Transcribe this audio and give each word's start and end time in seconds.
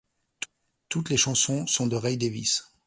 Toutes 0.89 1.11
les 1.11 1.17
chansons 1.17 1.67
sont 1.67 1.85
de 1.85 1.95
Ray 1.95 2.17
Davies. 2.17 2.63